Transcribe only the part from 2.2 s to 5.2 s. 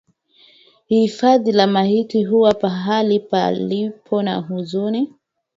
huwa mahali palipo na huzuni.